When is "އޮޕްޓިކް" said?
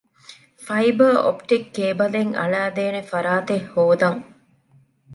1.23-1.67